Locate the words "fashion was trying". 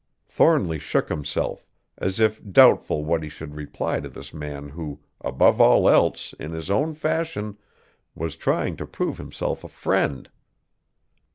6.95-8.77